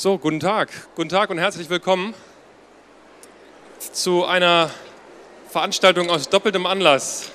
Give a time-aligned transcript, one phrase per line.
[0.00, 0.70] So, guten Tag.
[0.96, 2.14] Guten Tag und herzlich willkommen
[3.92, 4.70] zu einer
[5.50, 7.32] Veranstaltung aus doppeltem Anlass.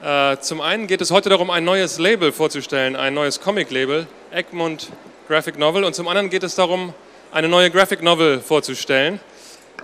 [0.00, 4.92] Äh, zum einen geht es heute darum, ein neues Label vorzustellen, ein neues Comic-Label, Egmont
[5.26, 5.82] Graphic Novel.
[5.82, 6.94] Und zum anderen geht es darum,
[7.32, 9.18] eine neue Graphic Novel vorzustellen.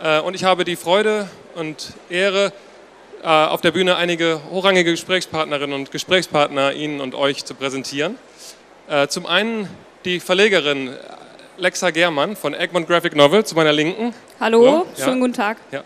[0.01, 2.53] Äh, und ich habe die Freude und Ehre,
[3.25, 8.17] äh, auf der Bühne einige hochrangige Gesprächspartnerinnen und Gesprächspartner Ihnen und euch zu präsentieren.
[9.09, 9.69] Zum einen
[10.05, 10.97] die Verlegerin
[11.59, 14.13] Lexa Germann von Egmont Graphic Novel zu meiner Linken.
[14.39, 14.87] Hallo, Hallo.
[14.97, 15.21] schönen ja.
[15.21, 15.57] guten Tag.
[15.71, 15.85] Ja.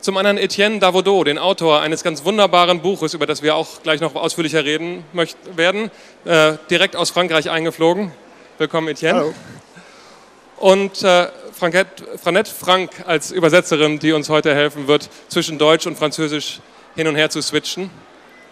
[0.00, 4.00] Zum anderen Etienne Davodeau, den Autor eines ganz wunderbaren Buches, über das wir auch gleich
[4.00, 5.90] noch ausführlicher reden möchten, werden,
[6.24, 8.12] äh, direkt aus Frankreich eingeflogen.
[8.58, 9.18] Willkommen, Etienne.
[9.18, 9.34] Hallo.
[10.58, 16.60] Und äh, Franette Frank als Übersetzerin, die uns heute helfen wird, zwischen Deutsch und Französisch
[16.94, 17.90] hin und her zu switchen.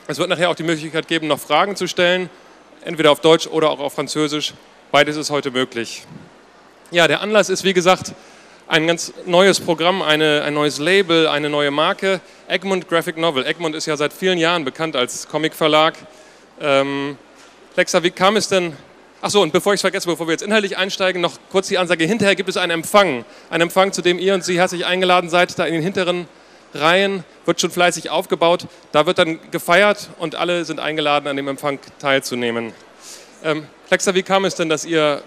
[0.06, 2.30] Es wird nachher auch die Möglichkeit geben, noch Fragen zu stellen,
[2.84, 4.54] entweder auf Deutsch oder auch auf Französisch.
[4.90, 6.04] Beides ist heute möglich.
[6.90, 8.12] Ja, der Anlass ist, wie gesagt,
[8.68, 13.46] ein ganz neues Programm, eine, ein neues Label, eine neue Marke, Egmont Graphic Novel.
[13.46, 15.94] Egmont ist ja seit vielen Jahren bekannt als Comicverlag.
[16.60, 17.18] Ähm,
[17.76, 18.74] Lexa, wie kam es denn?
[19.20, 22.04] Achso, und bevor ich es vergesse, bevor wir jetzt inhaltlich einsteigen, noch kurz die Ansage.
[22.04, 23.24] Hinterher gibt es einen Empfang.
[23.48, 25.58] Einen Empfang, zu dem ihr und Sie herzlich eingeladen seid.
[25.58, 26.28] Da in den hinteren
[26.74, 28.66] Reihen wird schon fleißig aufgebaut.
[28.92, 32.72] Da wird dann gefeiert und alle sind eingeladen, an dem Empfang teilzunehmen.
[33.42, 35.22] Ähm, Lexa, wie kam es denn, dass ihr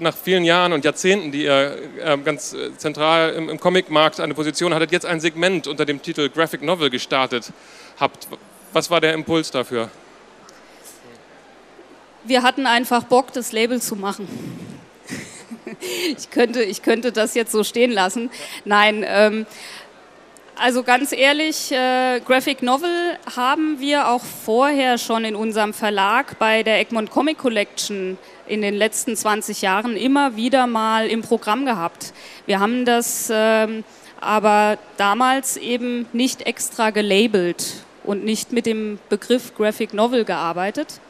[0.00, 4.34] nach vielen Jahren und Jahrzehnten, die ihr ähm, ganz äh, zentral im, im Comicmarkt eine
[4.34, 7.52] Position hattet, jetzt ein Segment unter dem Titel Graphic Novel gestartet
[7.98, 8.28] habt.
[8.72, 9.90] Was war der Impuls dafür?
[12.24, 14.28] Wir hatten einfach Bock, das Label zu machen.
[16.16, 18.30] ich, könnte, ich könnte das jetzt so stehen lassen.
[18.64, 19.46] Nein, ähm,
[20.60, 26.64] also ganz ehrlich, äh, Graphic Novel haben wir auch vorher schon in unserem Verlag bei
[26.64, 32.12] der Egmont Comic Collection in den letzten 20 Jahren immer wieder mal im Programm gehabt.
[32.46, 33.84] Wir haben das ähm,
[34.20, 41.00] aber damals eben nicht extra gelabelt und nicht mit dem Begriff Graphic Novel gearbeitet.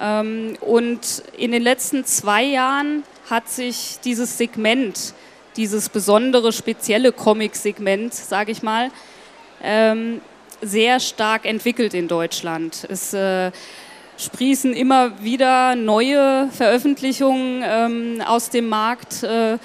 [0.00, 5.14] Ähm, und in den letzten zwei Jahren hat sich dieses Segment
[5.56, 8.90] dieses besondere, spezielle Comic-Segment, sage ich mal,
[9.62, 10.20] ähm,
[10.60, 12.86] sehr stark entwickelt in Deutschland.
[12.88, 13.52] Es äh,
[14.18, 19.58] sprießen immer wieder neue Veröffentlichungen ähm, aus dem Markt, äh,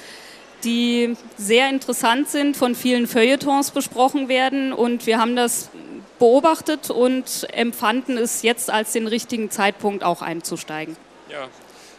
[0.63, 5.69] die sehr interessant sind, von vielen Feuilletons besprochen werden und wir haben das
[6.17, 10.97] beobachtet und empfanden es jetzt als den richtigen Zeitpunkt auch einzusteigen.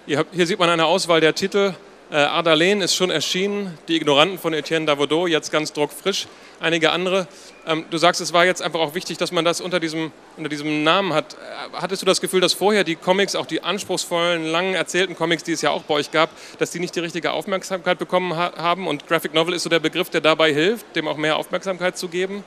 [0.07, 1.75] Ja, hier sieht man eine Auswahl der Titel
[2.11, 6.27] äh, Ardalene ist schon erschienen, die Ignoranten von Etienne Davodeau, jetzt ganz druckfrisch,
[6.59, 7.29] einige andere.
[7.67, 10.49] Ähm, du sagst, es war jetzt einfach auch wichtig, dass man das unter diesem, unter
[10.49, 11.35] diesem Namen hat.
[11.35, 11.37] Äh,
[11.77, 15.53] hattest du das Gefühl, dass vorher die Comics, auch die anspruchsvollen, lang erzählten Comics, die
[15.53, 18.87] es ja auch bei euch gab, dass die nicht die richtige Aufmerksamkeit bekommen ha haben?
[18.87, 22.09] Und Graphic Novel ist so der Begriff, der dabei hilft, dem auch mehr Aufmerksamkeit zu
[22.09, 22.45] geben?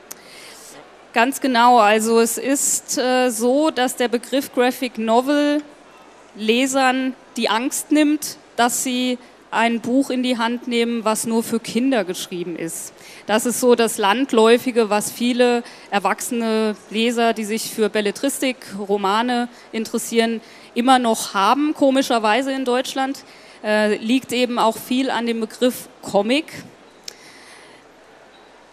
[1.14, 1.78] Ganz genau.
[1.78, 5.62] Also es ist äh, so, dass der Begriff Graphic Novel
[6.36, 9.20] Lesern die Angst nimmt, dass sie
[9.54, 12.94] ein Buch in die Hand nehmen, was nur für Kinder geschrieben ist.
[13.26, 20.42] Das ist so das Landläufige, was viele erwachsene Leser, die sich für Belletristik, Romane interessieren,
[20.74, 23.24] immer noch haben, komischerweise in Deutschland.
[23.64, 26.52] Äh, liegt eben auch viel an dem Begriff Comic.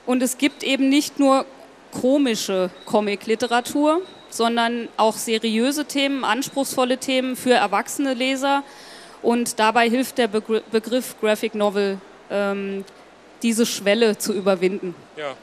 [0.06, 1.46] Und es gibt eben nicht nur
[1.92, 8.62] komische Comic-Literatur, sondern auch seriöse Themen, anspruchsvolle Themen für erwachsene Leser
[9.22, 11.98] und dabei hilft der Begriff Graphic Novel,
[12.30, 12.84] ähm,
[13.42, 14.94] diese Schwelle zu überwinden.
[15.16, 15.34] Ja.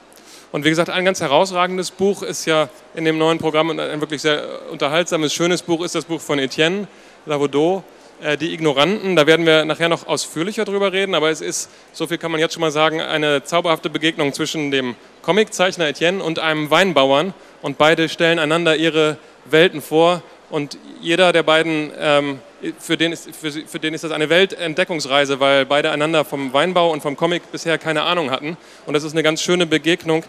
[0.51, 3.99] Und wie gesagt, ein ganz herausragendes Buch ist ja in dem neuen Programm und ein
[3.99, 6.87] wirklich sehr unterhaltsames, schönes Buch ist das Buch von Etienne
[7.25, 7.83] Lavaudot,
[8.21, 9.15] äh, Die Ignoranten.
[9.15, 12.39] Da werden wir nachher noch ausführlicher drüber reden, aber es ist, so viel kann man
[12.39, 17.77] jetzt schon mal sagen, eine zauberhafte Begegnung zwischen dem Comiczeichner Etienne und einem Weinbauern und
[17.77, 22.39] beide stellen einander ihre Welten vor und jeder der beiden ähm,
[22.79, 26.91] für den, ist, für, für den ist das eine Weltentdeckungsreise, weil beide einander vom Weinbau
[26.91, 28.57] und vom Comic bisher keine Ahnung hatten.
[28.85, 30.23] Und das ist eine ganz schöne Begegnung.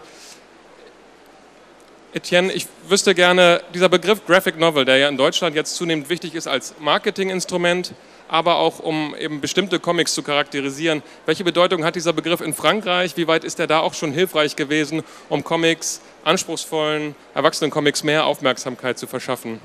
[2.15, 6.35] Etienne, ich wüsste gerne, dieser Begriff Graphic Novel, der ja in Deutschland jetzt zunehmend wichtig
[6.35, 7.93] ist als Marketinginstrument,
[8.29, 11.03] aber auch um eben bestimmte Comics zu charakterisieren.
[11.27, 13.17] Welche Bedeutung hat dieser Begriff in Frankreich?
[13.17, 18.25] Wie weit ist er da auch schon hilfreich gewesen, um Comics, anspruchsvollen, erwachsenen Comics mehr
[18.25, 19.61] Aufmerksamkeit zu verschaffen?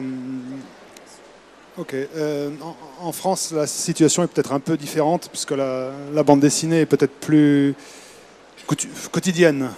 [0.00, 1.94] Euh, ok.
[1.94, 2.50] Euh,
[3.00, 5.92] en, France, la situation est peut-être un peu différente puisque la,
[6.24, 7.74] bande dessinée est peut-être plus
[9.10, 9.70] quotidienne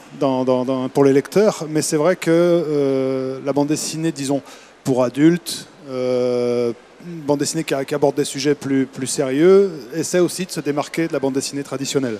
[0.93, 4.43] pour les lecteurs, mais c'est vrai que euh, la bande dessinée, disons,
[4.85, 11.09] pour adultes, bande dessinée qui, aborde des sujets plus, sérieux, essaie aussi de se démarquer
[11.09, 12.19] de la bande dessinée traditionnelle.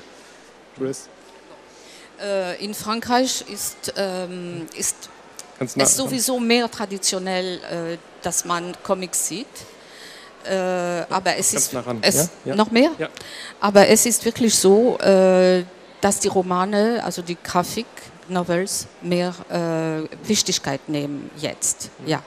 [0.75, 1.09] Je vous laisse.
[5.59, 9.47] Es sowieso mehr traditionell, äh, dass man Comics sieht.
[10.45, 12.29] Äh, aber es ist es ja?
[12.47, 12.57] Ja?
[12.57, 12.91] noch mehr?
[12.99, 13.09] Ja.
[13.61, 15.63] Aber es ist wirklich so, äh,
[16.01, 17.87] dass die Romane, also die Grafik,
[18.29, 21.91] Novels, mehr äh, Wichtigkeit nehmen jetzt.
[22.07, 22.23] Ja.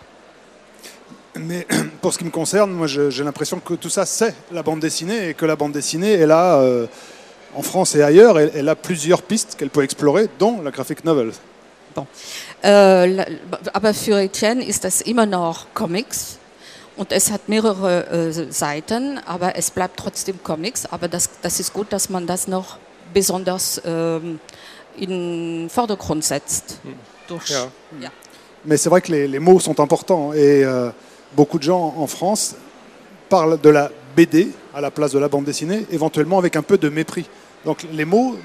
[1.37, 1.65] Mais
[2.01, 5.29] pour ce qui me concerne, moi j'ai l'impression que tout ça c'est la bande dessinée
[5.29, 6.87] et que la bande dessinée est là euh,
[7.53, 11.03] en France et ailleurs, elle, elle a plusieurs pistes qu'elle peut explorer, dont la graphic
[11.03, 11.31] novel.
[11.95, 12.07] Bon.
[12.61, 13.25] Äh,
[13.73, 16.37] aber für Etienne ist das immer noch Comics
[16.97, 20.85] und es hat mehrere äh, Seiten, aber es bleibt trotzdem Comics.
[20.85, 22.77] Aber das, das ist gut, dass man das noch
[23.13, 26.79] besonders äh, in den Vordergrund setzt.
[27.27, 27.67] Durch, ja.
[28.01, 28.09] Ja.
[28.65, 30.91] Mais c'est vrai que les, les, mots sont importants et euh,
[31.35, 32.55] beaucoup de gens en France
[33.29, 36.77] parlent de la BD à la place de la bande dessinée, éventuellement avec un peu
[36.77, 37.25] de mépris.
[37.65, 38.37] Donc les mots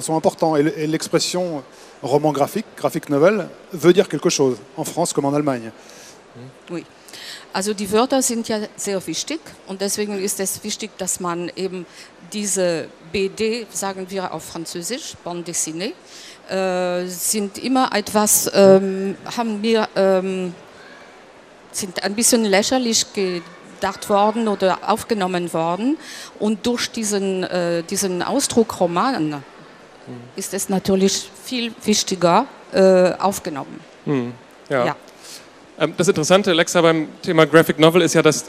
[0.00, 1.62] sont importants et l'expression
[2.02, 5.70] roman graphique, graphic novel, veut dire quelque chose, en France comme en Allemagne.
[6.70, 6.84] Oui.
[7.52, 11.86] Also die Wörter sind ja sehr wichtig und deswegen ist es wichtig, dass man eben
[12.32, 15.94] diese BD, sagen wir auf Französisch, Bande dessinée,
[16.50, 20.52] äh, sind immer etwas, ähm, haben wir, ähm,
[21.72, 23.57] sind ein bisschen lächerlich gedacht
[24.08, 25.96] worden oder aufgenommen worden.
[26.38, 29.42] Und durch diesen, äh, diesen Ausdruck Roman mhm.
[30.36, 33.80] ist es natürlich viel wichtiger äh, aufgenommen.
[34.04, 34.32] Mhm.
[34.68, 34.86] Ja.
[34.86, 34.96] ja.
[35.78, 38.46] Ähm, das Interessante, Alexa, beim Thema Graphic Novel ist ja, dass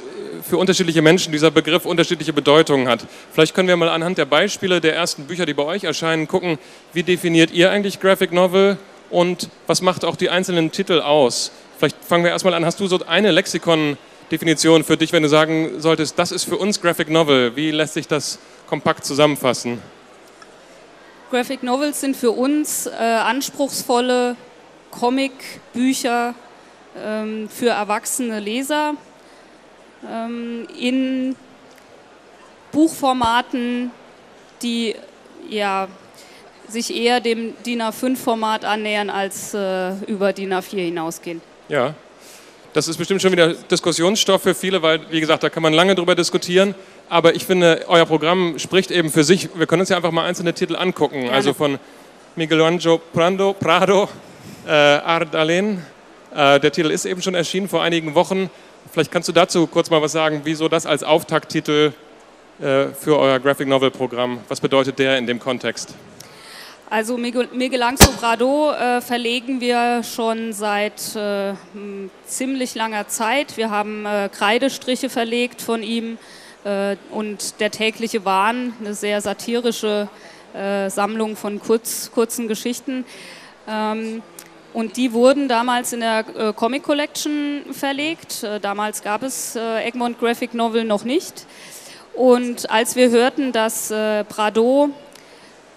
[0.48, 3.06] für unterschiedliche Menschen dieser Begriff unterschiedliche Bedeutungen hat.
[3.32, 6.58] Vielleicht können wir mal anhand der Beispiele der ersten Bücher, die bei euch erscheinen, gucken,
[6.94, 8.78] wie definiert ihr eigentlich Graphic Novel
[9.10, 11.52] und was macht auch die einzelnen Titel aus?
[11.78, 12.66] Vielleicht fangen wir erstmal an.
[12.66, 13.98] Hast du so eine Lexikon-
[14.32, 17.56] Definition für dich, wenn du sagen solltest, das ist für uns Graphic Novel?
[17.56, 19.82] Wie lässt sich das kompakt zusammenfassen?
[21.32, 24.36] Graphic Novels sind für uns äh, anspruchsvolle
[24.92, 26.34] Comic-Bücher
[26.98, 28.96] ähm, für erwachsene Leser
[30.08, 31.36] ähm, in
[32.72, 33.92] Buchformaten,
[34.62, 34.96] die
[35.50, 35.88] ja,
[36.68, 41.42] sich eher dem DIN A5-Format annähern als äh, über DIN A4 hinausgehen.
[41.68, 41.96] Ja,
[42.74, 45.96] das ist bestimmt schon wieder Diskussionsstoff für viele, weil, wie gesagt, da kann man lange
[45.96, 46.76] drüber diskutieren.
[47.10, 49.50] Aber ich finde, euer Programm spricht eben für sich.
[49.56, 51.22] Wir können uns ja einfach mal einzelne Titel angucken.
[51.22, 51.36] Gerne.
[51.36, 51.80] Also von
[52.36, 54.08] Miguel Angel Prado, Prado
[54.68, 55.84] äh, Ardalen.
[56.36, 58.50] Äh, der Titel ist eben schon erschienen vor einigen Wochen.
[58.92, 61.92] Vielleicht kannst du dazu kurz mal was sagen, wieso das als Auftakttitel
[62.62, 65.96] äh, für euer Graphic Novel Programm, was bedeutet der in dem Kontext?
[66.92, 71.54] Also Miguel Angel Prado äh, verlegen wir schon seit äh,
[72.26, 73.58] ziemlich langer Zeit.
[73.58, 76.18] Wir haben äh, Kreidestriche verlegt von ihm
[76.64, 80.10] äh, und der tägliche Wahn, eine sehr satirische
[80.56, 83.06] äh, Sammlung von kurz, kurzen Geschichten.
[83.68, 84.24] Ähm,
[84.74, 88.44] und die wurden damals in der äh, Comic Collection verlegt.
[88.64, 91.46] damals gab es Egmont Graphic Novel noch nicht.
[92.16, 94.90] Und als wir hörten, dass Prado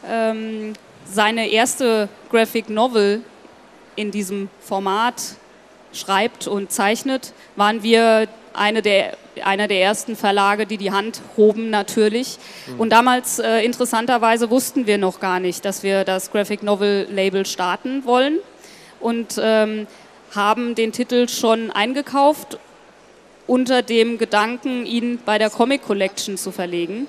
[0.09, 0.73] ähm,
[1.05, 3.23] seine erste Graphic Novel
[3.97, 5.23] in diesem Format
[5.93, 11.71] schreibt und zeichnet, waren wir eine der, einer der ersten Verlage, die die Hand hoben
[11.71, 12.39] natürlich.
[12.67, 12.81] Mhm.
[12.81, 17.47] Und damals äh, interessanterweise wussten wir noch gar nicht, dass wir das Graphic Novel Label
[17.47, 18.39] starten wollen
[19.01, 19.87] und ähm,
[20.35, 22.59] haben den Titel schon eingekauft
[23.47, 27.09] unter dem Gedanken, ihn bei der Comic Collection zu verlegen.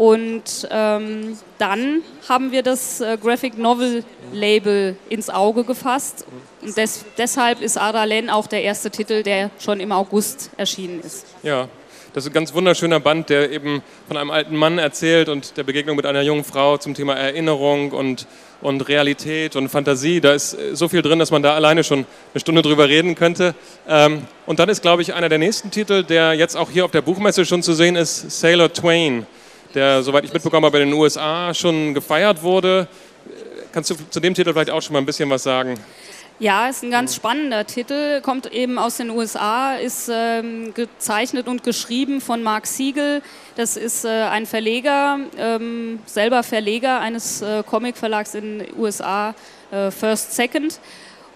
[0.00, 4.02] Und ähm, dann haben wir das äh, Graphic Novel
[4.32, 6.24] Label ins Auge gefasst.
[6.62, 11.26] Und des, deshalb ist Adalen auch der erste Titel, der schon im August erschienen ist.
[11.42, 11.68] Ja,
[12.14, 15.64] das ist ein ganz wunderschöner Band, der eben von einem alten Mann erzählt und der
[15.64, 18.26] Begegnung mit einer jungen Frau zum Thema Erinnerung und,
[18.62, 20.22] und Realität und Fantasie.
[20.22, 23.16] Da ist äh, so viel drin, dass man da alleine schon eine Stunde drüber reden
[23.16, 23.54] könnte.
[23.86, 26.90] Ähm, und dann ist, glaube ich, einer der nächsten Titel, der jetzt auch hier auf
[26.90, 29.26] der Buchmesse schon zu sehen ist, Sailor Twain
[29.74, 32.88] der, soweit ich mitbekommen habe, in den USA schon gefeiert wurde.
[33.72, 35.78] Kannst du zu dem Titel vielleicht auch schon mal ein bisschen was sagen?
[36.40, 41.62] Ja, ist ein ganz spannender Titel, kommt eben aus den USA, ist ähm, gezeichnet und
[41.62, 43.20] geschrieben von Mark Siegel.
[43.56, 49.34] Das ist äh, ein Verleger, ähm, selber Verleger eines äh, Comicverlags in den USA,
[49.70, 50.80] äh, First Second.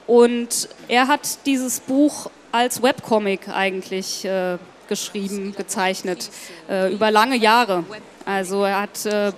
[0.06, 4.56] Und er hat dieses Buch als Webcomic eigentlich äh,
[4.88, 6.30] geschrieben, gezeichnet,
[6.68, 7.84] äh, über lange Jahre.
[8.24, 9.32] Also er hat äh,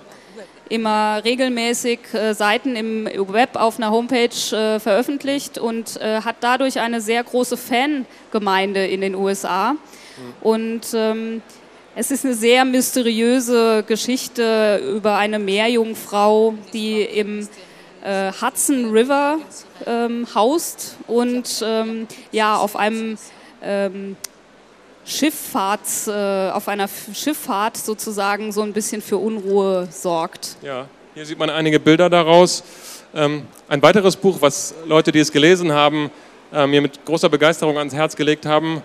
[0.69, 6.79] immer regelmäßig äh, Seiten im Web auf einer Homepage äh, veröffentlicht und äh, hat dadurch
[6.79, 9.75] eine sehr große Fangemeinde in den USA.
[10.41, 11.41] Und ähm,
[11.95, 17.47] es ist eine sehr mysteriöse Geschichte über eine Meerjungfrau, die im
[18.03, 19.37] äh, Hudson River
[19.85, 23.17] ähm, haust und ähm, ja auf einem
[23.61, 24.15] ähm,
[25.07, 26.11] Schifffahrts, äh,
[26.51, 30.57] auf einer Schifffahrt sozusagen so ein bisschen für Unruhe sorgt.
[30.61, 30.85] Ja,
[31.15, 32.61] hier sieht man einige Bilder daraus.
[33.15, 36.11] Ähm, ein weiteres Buch, was Leute, die es gelesen haben,
[36.51, 38.83] äh, mir mit großer Begeisterung ans Herz gelegt haben,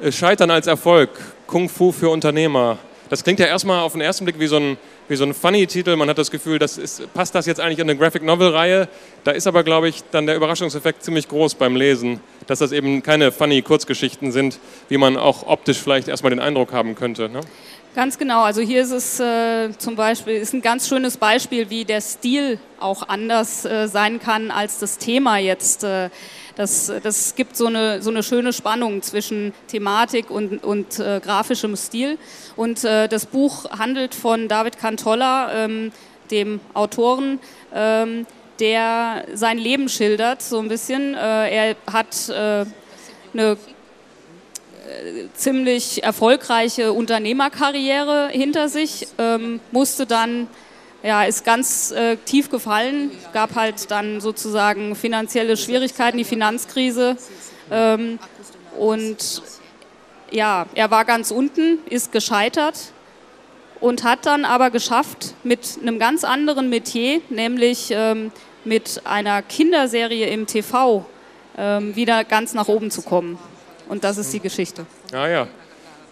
[0.00, 1.10] äh, Scheitern als Erfolg,
[1.46, 2.78] Kung Fu für Unternehmer.
[3.08, 4.76] Das klingt ja erstmal auf den ersten Blick wie so ein,
[5.12, 5.94] wie so ein Funny-Titel.
[5.94, 8.88] Man hat das Gefühl, das ist, passt das jetzt eigentlich in eine Graphic Novel-Reihe?
[9.24, 13.02] Da ist aber, glaube ich, dann der Überraschungseffekt ziemlich groß beim Lesen, dass das eben
[13.02, 17.28] keine Funny-Kurzgeschichten sind, wie man auch optisch vielleicht erstmal den Eindruck haben könnte.
[17.28, 17.40] Ne?
[17.94, 18.42] Ganz genau.
[18.42, 22.58] Also hier ist es äh, zum Beispiel ist ein ganz schönes Beispiel, wie der Stil
[22.80, 25.84] auch anders äh, sein kann als das Thema jetzt.
[25.84, 26.08] Äh,
[26.56, 31.76] das, das gibt so eine, so eine schöne Spannung zwischen Thematik und, und äh, grafischem
[31.76, 32.18] Stil.
[32.56, 35.92] Und äh, das Buch handelt von David Cantolla, ähm,
[36.30, 37.40] dem Autoren,
[37.74, 38.26] ähm,
[38.58, 41.14] der sein Leben schildert, so ein bisschen.
[41.14, 42.64] Äh, er hat äh,
[43.32, 43.56] eine äh,
[45.34, 50.48] ziemlich erfolgreiche Unternehmerkarriere hinter sich, ähm, musste dann
[51.02, 53.10] ja, ist ganz äh, tief gefallen.
[53.32, 57.16] Gab halt dann sozusagen finanzielle Schwierigkeiten, die Finanzkrise.
[57.70, 58.18] Ähm,
[58.78, 59.42] und
[60.30, 62.92] ja, er war ganz unten, ist gescheitert
[63.80, 68.30] und hat dann aber geschafft, mit einem ganz anderen Metier, nämlich ähm,
[68.64, 71.04] mit einer Kinderserie im TV,
[71.58, 73.38] ähm, wieder ganz nach oben zu kommen.
[73.88, 74.86] Und das ist die Geschichte.
[75.12, 75.48] Ja, ja.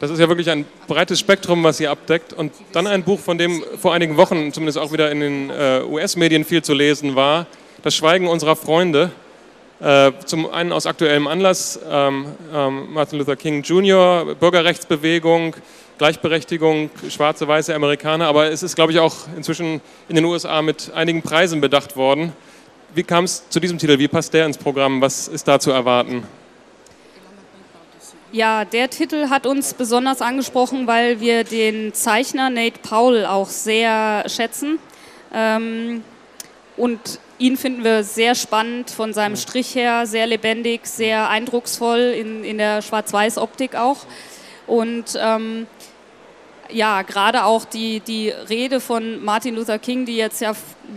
[0.00, 2.32] Das ist ja wirklich ein breites Spektrum, was ihr abdeckt.
[2.32, 5.82] Und dann ein Buch, von dem vor einigen Wochen zumindest auch wieder in den äh,
[5.86, 7.46] US-Medien viel zu lesen war,
[7.82, 9.10] Das Schweigen unserer Freunde.
[9.78, 15.56] Äh, zum einen aus aktuellem Anlass, ähm, ähm, Martin Luther King Jr., Bürgerrechtsbewegung,
[15.98, 20.90] Gleichberechtigung, schwarze, weiße Amerikaner, aber es ist, glaube ich, auch inzwischen in den USA mit
[20.94, 22.32] einigen Preisen bedacht worden.
[22.94, 23.98] Wie kam es zu diesem Titel?
[23.98, 25.02] Wie passt der ins Programm?
[25.02, 26.24] Was ist da zu erwarten?
[28.32, 34.22] Ja, der Titel hat uns besonders angesprochen, weil wir den Zeichner Nate Powell auch sehr
[34.28, 34.78] schätzen.
[35.34, 36.04] Ähm,
[36.76, 42.44] und ihn finden wir sehr spannend von seinem Strich her, sehr lebendig, sehr eindrucksvoll in,
[42.44, 44.06] in der Schwarz-Weiß-Optik auch.
[44.68, 45.66] Und ähm,
[46.70, 50.52] ja, gerade auch die, die Rede von Martin Luther King, die jetzt ja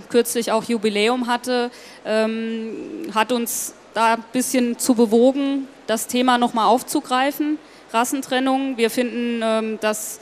[0.10, 1.72] kürzlich auch Jubiläum hatte,
[2.06, 7.58] ähm, hat uns da ein bisschen zu bewogen, das Thema nochmal aufzugreifen,
[7.92, 8.78] Rassentrennung.
[8.78, 10.20] Wir finden, ähm, dass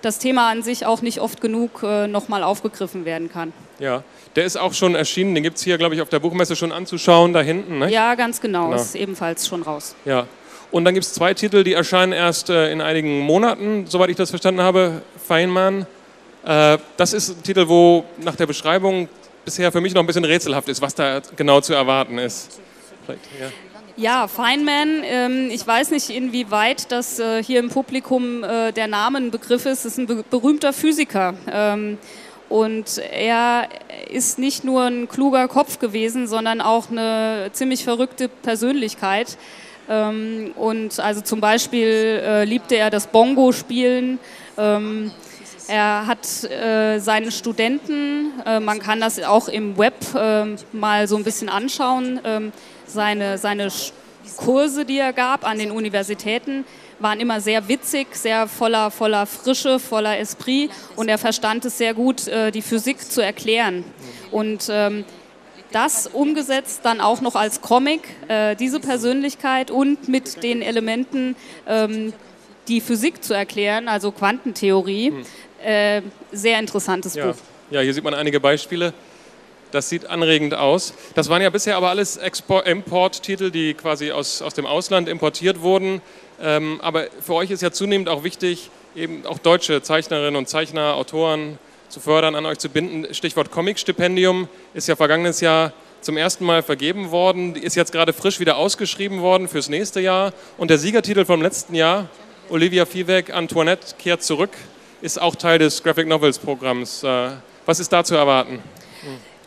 [0.00, 3.52] das Thema an sich auch nicht oft genug äh, nochmal aufgegriffen werden kann.
[3.78, 4.02] Ja,
[4.36, 6.72] der ist auch schon erschienen, den gibt es hier, glaube ich, auf der Buchmesse schon
[6.72, 7.78] anzuschauen, da hinten.
[7.78, 7.90] Ne?
[7.90, 9.94] Ja, ganz genau, genau, ist ebenfalls schon raus.
[10.04, 10.26] Ja,
[10.70, 14.16] und dann gibt es zwei Titel, die erscheinen erst äh, in einigen Monaten, soweit ich
[14.16, 15.02] das verstanden habe.
[15.28, 15.86] Feynman,
[16.44, 19.08] äh, das ist ein Titel, wo nach der Beschreibung
[19.44, 22.60] bisher für mich noch ein bisschen rätselhaft ist, was da genau zu erwarten ist.
[23.08, 23.50] Ja.
[23.94, 29.18] Ja, Feynman, ähm, ich weiß nicht, inwieweit das äh, hier im Publikum äh, der Name
[29.18, 29.84] ein Begriff ist.
[29.84, 31.34] Das ist ein be berühmter Physiker.
[31.50, 31.98] Ähm,
[32.48, 33.68] und er
[34.10, 39.36] ist nicht nur ein kluger Kopf gewesen, sondern auch eine ziemlich verrückte Persönlichkeit.
[39.90, 44.18] Ähm, und also zum Beispiel äh, liebte er das Bongo-Spielen.
[44.56, 45.12] Ähm,
[45.68, 51.16] er hat äh, seine Studenten, äh, man kann das auch im Web äh, mal so
[51.16, 52.52] ein bisschen anschauen, ähm,
[52.86, 53.68] seine, seine
[54.36, 56.64] Kurse, die er gab an den Universitäten,
[56.98, 61.94] waren immer sehr witzig, sehr voller, voller Frische, voller Esprit und er verstand es sehr
[61.94, 63.84] gut, äh, die Physik zu erklären.
[64.30, 65.04] Und ähm,
[65.72, 71.34] das umgesetzt dann auch noch als Comic, äh, diese Persönlichkeit und mit den Elementen,
[71.66, 72.12] ähm,
[72.68, 75.10] die Physik zu erklären, also Quantentheorie.
[75.10, 75.24] Hm.
[75.64, 77.26] Äh, sehr interessantes ja.
[77.26, 77.36] Buch.
[77.70, 78.92] Ja, hier sieht man einige Beispiele.
[79.72, 80.92] Das sieht anregend aus.
[81.14, 82.20] Das waren ja bisher aber alles
[82.64, 86.02] Import-Titel, die quasi aus, aus dem Ausland importiert wurden.
[86.40, 90.94] Ähm, aber für euch ist ja zunehmend auch wichtig, eben auch deutsche Zeichnerinnen und Zeichner,
[90.94, 93.14] Autoren zu fördern, an euch zu binden.
[93.14, 98.40] Stichwort Comic-Stipendium ist ja vergangenes Jahr zum ersten Mal vergeben worden, ist jetzt gerade frisch
[98.40, 100.34] wieder ausgeschrieben worden fürs nächste Jahr.
[100.58, 102.08] Und der Siegertitel vom letzten Jahr,
[102.50, 104.50] Olivia Viehweg, Antoinette kehrt zurück,
[105.00, 107.02] ist auch Teil des Graphic Novels Programms.
[107.02, 107.30] Äh,
[107.64, 108.60] was ist da zu erwarten?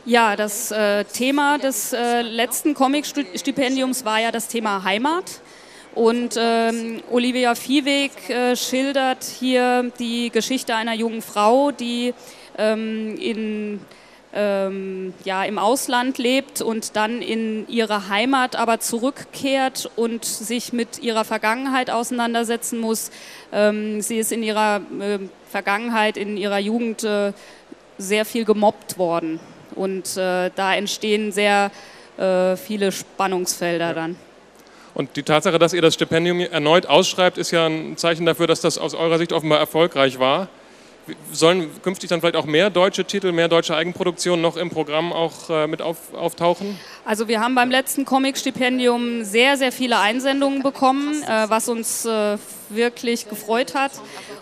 [0.08, 5.42] Ja, das äh, Thema des äh, letzten Comic-Stipendiums war ja das Thema Heimat.
[5.96, 12.14] Und ähm, Olivia Viehweg äh, schildert hier die Geschichte einer jungen Frau, die
[12.56, 13.82] ähm, in,
[14.36, 21.00] ähm, ja, im Ausland lebt und dann in ihre Heimat aber zurückkehrt und sich mit
[21.00, 23.10] ihrer Vergangenheit auseinandersetzen muss.
[23.52, 25.18] Ähm, sie ist in ihrer äh,
[25.50, 27.34] Vergangenheit, in ihrer Jugend äh,
[27.98, 29.40] sehr viel gemobbt worden
[29.76, 31.72] und äh, da entstehen sehr
[32.18, 33.94] äh, viele Spannungsfelder ja.
[33.94, 34.16] dann.
[34.94, 38.62] Und die Tatsache, dass ihr das Stipendium erneut ausschreibt, ist ja ein Zeichen dafür, dass
[38.62, 40.48] das aus eurer Sicht offenbar erfolgreich war.
[41.32, 45.50] Sollen künftig dann vielleicht auch mehr deutsche Titel, mehr deutsche Eigenproduktionen noch im Programm auch
[45.50, 46.80] äh, mit auf, auftauchen?
[47.04, 52.38] Also wir haben beim letzten Comic-Stipendium sehr, sehr viele Einsendungen bekommen, äh, was uns äh,
[52.70, 53.92] wirklich gefreut hat.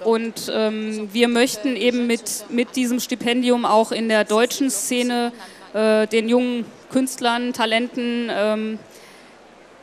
[0.05, 5.33] Und ähm, wir möchten eben mit, mit diesem Stipendium auch in der deutschen Szene
[5.73, 8.79] äh, den jungen Künstlern, Talenten ähm,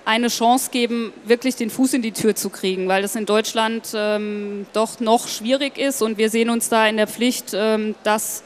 [0.05, 3.89] eine Chance geben, wirklich den Fuß in die Tür zu kriegen, weil das in Deutschland
[3.95, 8.43] ähm, doch noch schwierig ist und wir sehen uns da in der Pflicht, ähm, das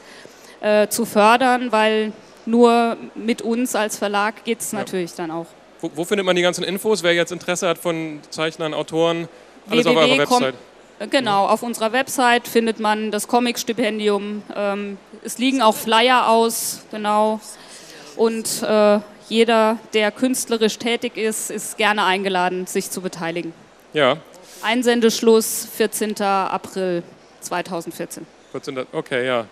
[0.61, 2.13] äh, zu fördern, weil
[2.45, 4.79] nur mit uns als Verlag geht es ja.
[4.79, 5.47] natürlich dann auch.
[5.81, 7.03] Wo, wo, findet man die ganzen Infos?
[7.03, 9.27] Wer jetzt Interesse hat von Zeichnern, Autoren,
[9.69, 10.55] alles auf eurer Website?
[10.99, 14.43] Äh, genau, auf unserer Website findet man das Comic-Stipendium.
[14.55, 17.39] Ähm, es liegen auch Flyer aus, genau.
[18.15, 23.53] Und äh, jeder, der künstlerisch tätig ist, ist gerne eingeladen, sich zu beteiligen.
[23.93, 24.17] Ja.
[24.61, 26.21] Einsendeschluss 14.
[26.21, 27.03] April
[27.41, 28.25] 2014.
[28.51, 28.85] 14.
[28.91, 29.45] Okay, ja.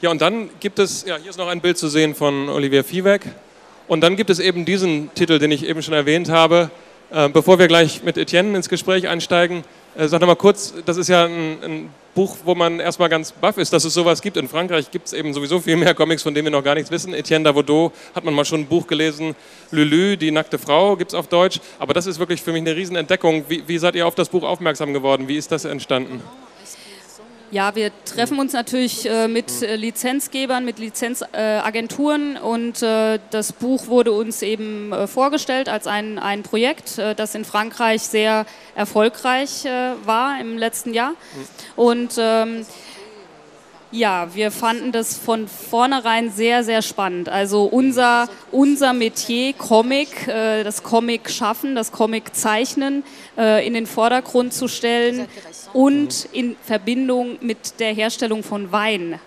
[0.00, 2.82] Ja, und dann gibt es, ja, hier ist noch ein Bild zu sehen von Olivier
[2.82, 3.22] Viehweg.
[3.86, 6.70] Und dann gibt es eben diesen Titel, den ich eben schon erwähnt habe.
[7.12, 9.64] Äh, bevor wir gleich mit Etienne ins Gespräch einsteigen,
[9.96, 13.32] äh, sag noch mal kurz, das ist ja ein, ein Buch, wo man erstmal ganz
[13.32, 14.38] baff ist, dass es sowas gibt.
[14.38, 16.90] In Frankreich gibt es eben sowieso viel mehr Comics, von denen wir noch gar nichts
[16.90, 17.12] wissen.
[17.12, 19.34] Etienne Davodeau hat man mal schon ein Buch gelesen.
[19.70, 21.60] Lulu, die nackte Frau, gibt es auf Deutsch.
[21.78, 23.44] Aber das ist wirklich für mich eine Riesenentdeckung.
[23.46, 25.28] Wie, wie seid ihr auf das Buch aufmerksam geworden?
[25.28, 26.22] Wie ist das entstanden?
[27.52, 33.52] Ja, wir treffen uns natürlich äh, mit äh, Lizenzgebern, mit Lizenzagenturen äh, und äh, das
[33.52, 38.46] Buch wurde uns eben äh, vorgestellt als ein, ein Projekt, äh, das in Frankreich sehr
[38.74, 39.64] erfolgreich
[40.06, 41.12] war im letzten Jahr.
[41.76, 42.64] Und ähm,
[43.92, 47.28] ja, wir fanden das von vornherein sehr, sehr spannend.
[47.28, 53.04] Also unser, unser Metier Comic, äh, das Comic schaffen, das Comic zeichnen,
[53.36, 55.28] äh, in den Vordergrund zu stellen
[55.74, 59.20] und in Verbindung mit der Herstellung von Wein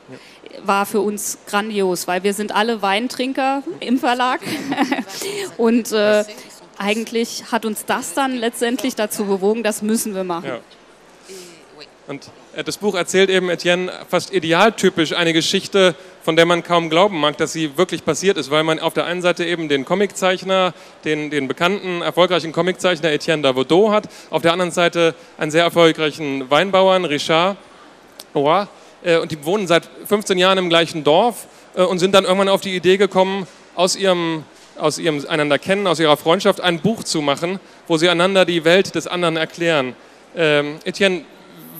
[0.64, 4.40] war für uns grandios, weil wir sind alle Weintrinker im Verlag
[5.58, 6.24] und äh,
[6.78, 10.48] eigentlich hat uns das dann letztendlich dazu bewogen, das müssen wir machen.
[10.48, 10.60] Ja.
[12.08, 12.30] Und
[12.64, 17.38] das Buch erzählt eben Etienne fast idealtypisch eine Geschichte, von der man kaum glauben mag,
[17.38, 21.30] dass sie wirklich passiert ist, weil man auf der einen Seite eben den Comiczeichner, den,
[21.30, 27.04] den bekannten, erfolgreichen Comiczeichner Etienne Davodeau hat, auf der anderen Seite einen sehr erfolgreichen Weinbauern,
[27.04, 27.58] Richard
[28.34, 28.66] Roy,
[29.04, 32.50] äh, und die wohnen seit 15 Jahren im gleichen Dorf äh, und sind dann irgendwann
[32.50, 34.46] auf die Idee gekommen, aus ihrem
[34.78, 38.66] aus ihrem einander kennen, aus ihrer Freundschaft ein Buch zu machen, wo sie einander die
[38.66, 39.96] Welt des anderen erklären.
[40.36, 41.24] Ähm, Etienne,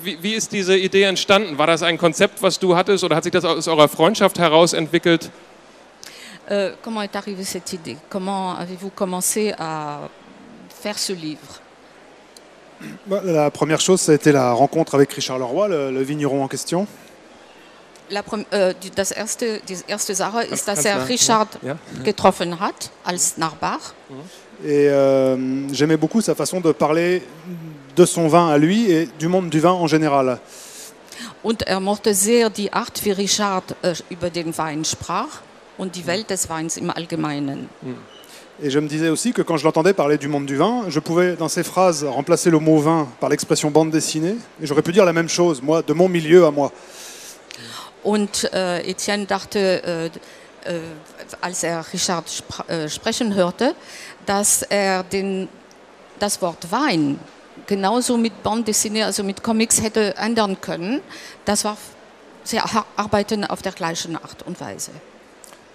[0.06, 1.58] wie, wie, ist diese Idee entstanden?
[1.58, 4.74] War das ein Konzept, was du hattest oder hat sich das aus eurer Freundschaft heraus
[4.74, 5.30] entwickelt?
[6.50, 10.10] Euh, comment est arrivée cette idée Comment avez-vous commencé à
[10.70, 11.60] faire ce livre
[13.08, 16.48] La première chose, ça a été la rencontre avec Richard Leroy, le, le vigneron en
[16.48, 16.88] question.
[18.12, 21.78] La, äh, das erste, die erste Sache ist, dass er Richard ja.
[22.04, 23.80] getroffen hat als Nachbar.
[24.64, 27.24] Et euh, j'aimais beaucoup sa façon de parler
[27.96, 30.40] de son vin à lui et du monde du vin en général.
[31.44, 35.42] Und er mochte sehr die Art, wie Richard äh, über den Wein sprach
[35.78, 37.70] und die Welt des Weins im Allgemeinen.
[38.62, 41.00] Et je me disais aussi que quand je l'entendais parler du monde du vin, je
[41.00, 44.38] pouvais dans ses phrases remplacer le mot vin par l'expression bande dessinée.
[44.62, 46.72] Et j'aurais pu dire la même chose, moi, de mon milieu à moi.
[48.04, 50.06] Und äh, Etienne dachte, äh,
[50.66, 50.80] äh,
[51.42, 53.76] als er Richard spr äh, sprechen hörte,
[54.26, 55.50] dass er den,
[56.20, 57.20] das Wort Wein
[57.68, 61.02] genauso mit Bande dessinée, also mit Comics hätte ändern können.
[61.46, 61.78] Das war,
[62.44, 62.60] sie
[62.96, 64.92] arbeiten auf der gleichen Art und Weise.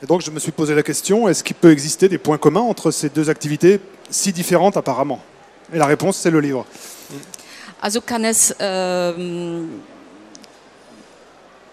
[0.02, 2.62] Et donc je me suis posé la question, est-ce qu'il peut exister des points communs
[2.62, 5.20] entre ces deux activités si différentes apparemment
[5.72, 6.64] Et la réponse, c'est le livre.
[7.80, 9.82] Also kann es, ähm,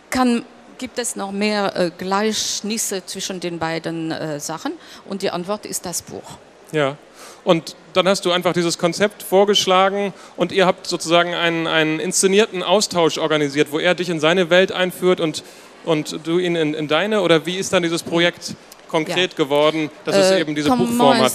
[0.09, 0.43] kann,
[0.77, 4.73] gibt es noch mehr äh, Gleichnisse zwischen den beiden äh, Sachen?
[5.05, 6.37] Und die Antwort ist das Buch.
[6.71, 6.97] Ja,
[7.43, 12.61] und dann hast du einfach dieses Konzept vorgeschlagen und ihr habt sozusagen einen, einen inszenierten
[12.61, 15.43] Austausch organisiert, wo er dich in seine Welt einführt und
[15.87, 17.21] und du ihn in, in deine?
[17.21, 18.55] Oder wie ist dann dieses Projekt
[18.89, 21.31] konkret geworden, dass es Euh, eben diese Buchform hat?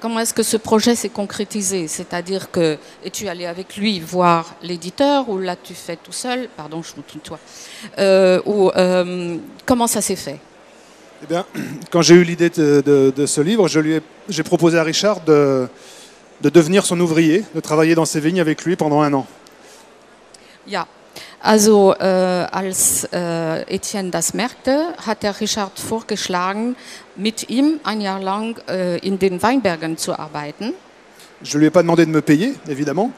[0.00, 1.88] Comment est-ce que ce projet s'est concrétisé?
[1.88, 6.48] C'est-à-dire que es-tu allé avec lui voir l'éditeur ou l'as-tu fait tout seul?
[6.56, 7.38] Pardon, je me tutoie.
[7.98, 10.38] Euh, ou euh, comment ça s'est fait
[11.24, 11.44] Eh bien,
[11.90, 14.82] quand j'ai eu l'idée de, de- de ce livre, je lui ai- j'ai proposé à
[14.82, 15.68] Richard de,
[16.42, 19.26] de devenir son ouvrier, de travailler dans ses vignes avec lui pendant un an.
[20.66, 20.86] Ja,
[21.42, 22.04] also äh,
[22.52, 26.74] als äh, Etienne das merkte, hat der Richard vorgeschlagen,
[27.16, 30.74] mit ihm ein Jahr lang äh, in den Weinbergen zu arbeiten.
[31.42, 33.10] Je lui ai pas demandé de me payer, évidemment,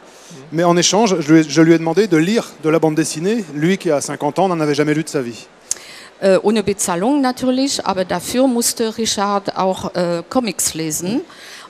[0.50, 2.96] mais en échange, je lui, ai, je lui ai demandé de lire de la bande
[2.96, 3.44] dessinée.
[3.54, 5.46] Lui qui a 50 ans n'en avait jamais lu de sa vie.
[6.20, 11.20] Äh, ohne Bezahlung natürlich, aber dafür musste Richard auch äh, Comics lesen.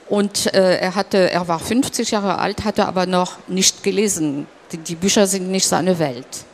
[0.08, 4.46] Und äh, er, hatte, er war 50 Jahre alt, hatte aber noch nicht gelesen.
[4.70, 6.44] Die, die Bücher sind nicht seine Welt.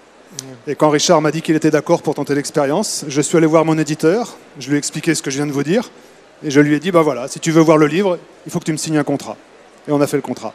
[0.67, 3.65] Et quand Richard m'a dit qu'il était d'accord pour tenter l'expérience, je suis allé voir
[3.65, 5.91] mon éditeur, je lui ai expliqué ce que je viens de vous dire,
[6.43, 8.59] et je lui ai dit, bah voilà, si tu veux voir le livre, il faut
[8.59, 9.37] que tu me signes un contrat.
[9.87, 10.55] Et on a fait le contrat.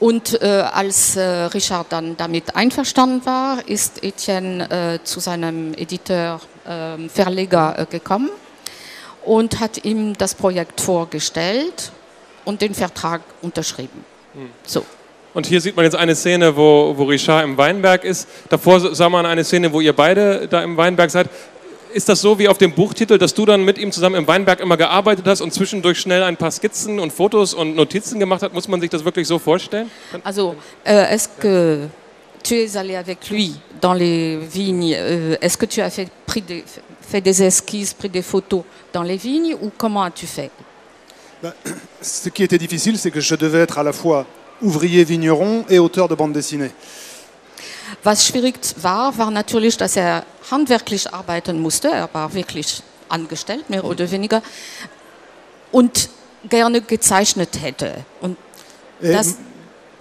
[0.00, 6.40] Und äh, als äh, Richard dann damit einverstanden war, ist Etienne äh, zu seinem Editeur,
[6.64, 8.30] äh, Verleger äh, gekommen
[9.24, 11.90] und hat ihm das Projekt vorgestellt
[12.44, 14.04] und den Vertrag unterschrieben.
[14.64, 14.84] So.
[15.34, 18.28] Und hier sieht man jetzt eine Szene, wo, wo Richard im Weinberg ist.
[18.48, 21.28] Davor sah man eine Szene, wo ihr beide da im Weinberg seid.
[21.92, 24.60] Ist das so wie auf dem Buchtitel, dass du dann mit ihm zusammen im Weinberg
[24.60, 28.52] immer gearbeitet hast und zwischendurch schnell ein paar Skizzen und Fotos und Notizen gemacht hast?
[28.52, 29.90] Muss man sich das wirklich so vorstellen?
[30.22, 30.54] Also,
[30.86, 31.88] euh, est-ce que
[32.42, 36.42] tu es allé avec lui dans les vignes euh, Est-ce que tu as fait, pris
[36.42, 36.64] des,
[37.00, 40.50] fait des esquisses, pris des photos dans les vignes ou comment as-tu fait
[42.02, 44.26] Ce qui était difficile, c'est que je devais être à la fois
[44.60, 46.70] ouvrier vigneron et auteur de bande dessinée.
[48.02, 51.88] Was schwierig war, war natürlich, dass er handwerklich arbeiten musste.
[51.88, 54.42] Er war wirklich angestellt, mehr oder weniger,
[55.72, 56.08] und
[56.48, 58.04] gerne gezeichnet hätte.
[58.20, 58.36] Und
[59.00, 59.36] das,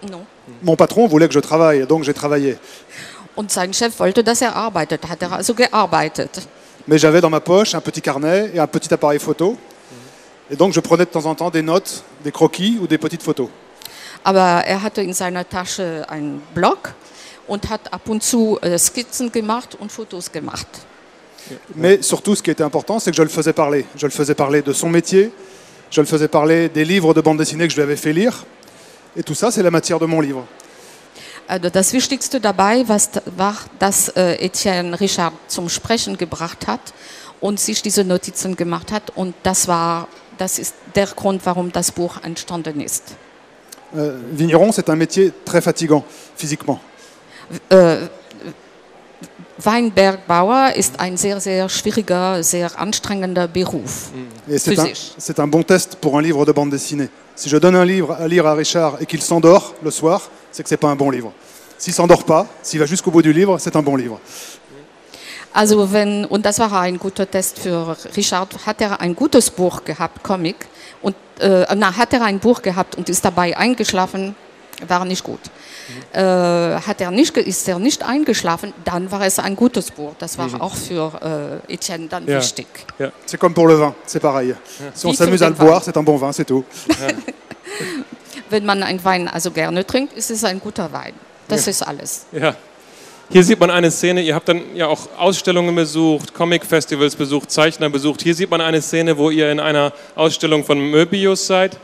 [0.01, 0.25] no.
[0.61, 2.57] mon patron voulait que je travaille, donc j'ai travaillé.
[3.35, 6.47] Und sein Chef wollte, dass er arbeitet, hat er also gearbeitet.
[6.87, 9.57] Mais j'avais dans ma poche un petit carnet et un petit appareil photo.
[10.49, 13.21] Et donc je prenais de temps en temps des notes, des croquis ou des petites
[13.21, 13.49] photos.
[14.23, 16.93] Aber er hatte in seiner Tasche einen Block
[17.47, 20.67] und hat ab und zu äh, Skizzen gemacht und Fotos gemacht.
[21.75, 23.85] Mais surtout, ce qui était important, c'est que je le faisais parler.
[23.95, 25.31] Je le faisais parler de son métier,
[25.89, 28.45] je le faisais parler des livres de bande dessinée que je lui avais fait lire.
[29.15, 30.45] Et tout ça, c'est la matière de mon livre.
[31.47, 36.93] Also das Wichtigste dabei was, war, dass äh, Etienne Richard zum Sprechen gebracht hat
[37.39, 39.11] und sich diese Notizen gemacht hat.
[39.15, 43.15] Und das, war, das ist der Grund, warum das Buch entstanden ist.
[43.95, 46.03] Euh, vigneron, c'est un métier très fatigant
[46.35, 46.81] physiquement.
[47.69, 48.07] Äh,
[49.59, 54.11] Weinbergbauer ist ein sehr, sehr schwieriger, sehr anstrengender Beruf.
[54.47, 57.09] C'est un, un bon test pour un livre de bande dessinée.
[57.35, 60.63] Si je donne un livre à lire à Richard et qu'il s'endort le soir, c'est
[60.63, 61.31] que c'est pas un bon livre.
[61.77, 64.19] S'il s'endort pas, s'il va jusqu'au bout du livre, c'est un bon livre.
[65.53, 69.83] Also wenn, und das war ein guter Test für Richard, hat er ein gutes Buch
[69.83, 70.55] gehabt, Comic,
[71.01, 74.35] und äh, na, hat er ein Buch gehabt und ist dabei eingeschlafen,
[74.87, 75.39] war nicht gut.
[76.13, 80.13] Äh, hat er nicht, ist er nicht eingeschlafen, dann war es ein gutes Buch.
[80.19, 82.39] Das war auch für äh, Etienne dann Ja.
[82.39, 82.67] wichtig.
[83.25, 84.55] C'est comme pour le vin, c'est pareil.
[84.93, 86.63] Si on Wie s'amuse für à le boire, c'est un bon vin, c'est tout.
[88.49, 91.13] Wenn man einen Wein also gerne trinkt, ist es ein guter Wein.
[91.47, 92.25] Das ist alles.
[92.31, 92.55] Ja.
[93.29, 97.89] Hier sieht man eine Szene, ihr habt dann ja auch Ausstellungen besucht, Comic-Festivals besucht, Zeichner
[97.89, 98.21] besucht.
[98.21, 101.77] Hier sieht man eine Szene, wo ihr in einer Ausstellung von Möbius seid.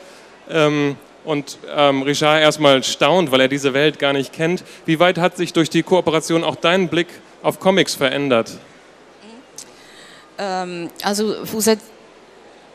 [0.50, 4.64] Ähm, und ähm, Richard erstmal staunt, weil er diese Welt gar nicht kennt.
[4.86, 7.08] Wie weit hat sich durch die Kooperation auch dein Blick
[7.42, 8.52] auf Comics verändert?
[10.40, 11.80] Euh, also vous êtes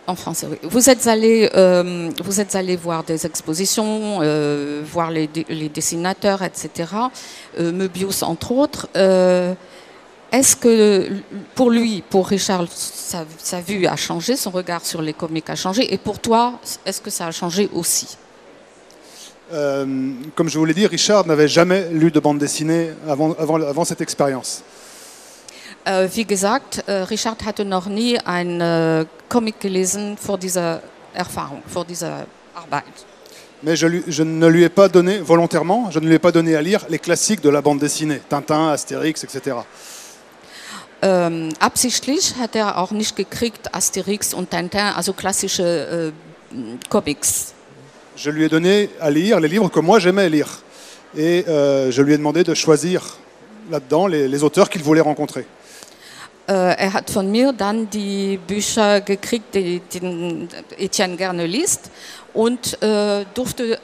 [0.07, 0.57] en français, oui.
[0.63, 6.43] Vous êtes allé, euh, vous êtes allé voir des expositions, euh, voir les, les dessinateurs,
[6.43, 7.11] etc.
[7.59, 7.89] euh,
[8.23, 8.89] entre autres.
[8.97, 9.55] Euh,
[10.31, 11.09] Est-ce que
[11.55, 15.57] pour lui, pour Richard, sa, sa vue a changé, son regard sur les comics a
[15.57, 18.17] changé, et pour toi, est-ce que ça a changé aussi?
[19.53, 19.87] Euh,
[20.35, 23.85] comme je vous l'ai dit, Richard n'avait jamais lu de bande dessinée avant, avant, avant
[23.85, 24.63] cette expérience.
[25.87, 30.83] Äh, wie gesagt, äh, Richard hatte noch nie ein äh, Comic gelesen vor dieser
[31.15, 32.85] Erfahrung, vor dieser Arbeit.
[33.63, 36.31] Mais je, lui- je ne lui ai pas donné, volontairement, je ne lui ai pas
[36.31, 39.57] donné à lire les classiques de la bande dessinée, Tintin, Astérix, etc.
[41.01, 46.13] Ähm, absichtlich hat er auch nicht gekriegt Asterix und Tintin, also klassische
[46.53, 46.57] äh,
[46.91, 47.55] Comics.
[48.21, 50.49] Je lui ai donné à lire les livres que moi j'aimais lire.
[51.17, 53.17] Et euh, je lui ai demandé de choisir
[53.71, 55.47] là-dedans les, les auteurs qu'il voulait rencontrer.
[56.49, 61.91] Äh, er hat von mir dann die Bücher gekriegt, die, die Etienne gerne liest
[62.35, 63.79] und äh, durfte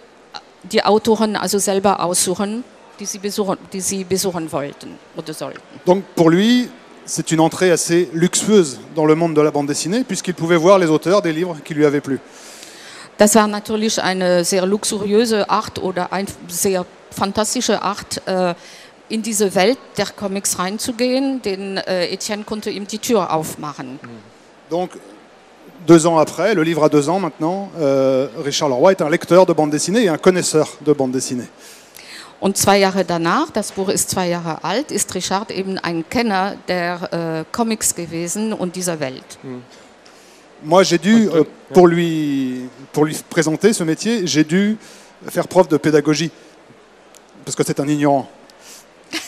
[0.65, 2.65] die Autoren also selber aussuchen,
[2.99, 5.61] die sie besuchen, die sie besuchen wollten oder sollten.
[5.85, 6.69] Donc pour lui,
[7.05, 10.81] c'est une entrée assez luxueuse dans le monde de la bande dessinée, puisqu'il pouvait voir
[10.81, 12.19] les auteurs des livres qui lui avaient plu.
[13.19, 18.55] Das war natürlich eine sehr luxuriöse Art oder eine sehr fantastische Art, äh,
[19.09, 24.01] in diese Welt der Comics reinzugehen, denn äh, Etienne konnte ihm die Tür aufmachen.
[24.71, 24.91] Donc,
[25.87, 29.45] deux ans après, le livre a deux ans maintenant, euh, Richard Leroy est un lecteur
[29.47, 31.49] de bande dessinée et un connaisseur de bande dessinée.
[32.41, 36.57] Und zwei Jahre danach, das Buch ist zwei Jahre alt, ist Richard eben ein Kenner
[36.69, 39.39] der äh, Comics gewesen und dieser Welt.
[40.65, 44.79] Moi, j'ai dû, euh, pour, lui, pour lui présenter ce métier, j'ai dû
[45.29, 46.31] faire preuve de pédagogie,
[47.45, 48.29] parce que c'est un ignorant.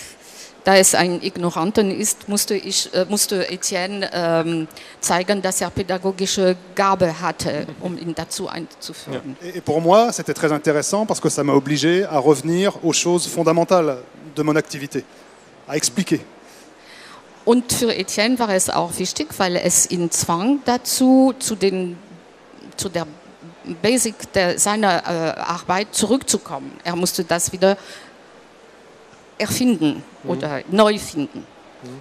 [0.65, 4.67] Da es ein Ignoranten ist, musste, ich, äh, musste Etienne ähm,
[5.01, 9.37] zeigen, dass er pädagogische Gabe hatte, um ihn dazu einzuführen.
[9.41, 12.93] Et, et pour moi, c'était très intéressant parce que ça m'a obligé à revenir aux
[12.93, 13.99] choses fondamentales
[14.35, 15.05] de mon activité,
[15.69, 16.21] à expliquer.
[17.47, 21.97] Und für Etienne war es auch wichtig, weil es ihn zwang dazu, zu, den,
[22.77, 23.07] zu der
[23.81, 26.73] Basic der, seiner äh, Arbeit zurückzukommen.
[26.83, 27.79] Er musste das wieder
[29.39, 31.47] erfinden oder neu finden.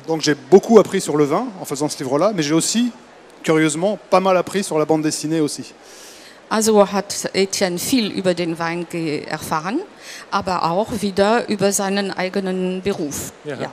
[0.07, 2.91] Donc j'ai beaucoup appris sur le vin en faisant ce livre-là, mais j'ai aussi,
[3.43, 5.73] curieusement, pas mal appris sur la bande dessinée aussi.
[6.49, 8.87] Also hat Etienne viel über den Wein
[9.27, 9.81] erfahren,
[10.31, 13.31] aber auch wieder über seinen eigenen Beruf.
[13.43, 13.71] Ja.